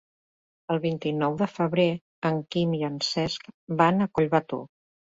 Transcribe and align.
El 0.75 0.79
vint-i-nou 0.85 1.35
de 1.43 1.49
febrer 1.59 1.87
en 2.31 2.41
Quim 2.57 2.75
i 2.81 2.83
en 2.91 2.99
Cesc 3.13 3.49
van 3.85 4.07
a 4.07 4.13
Collbató. 4.17 4.65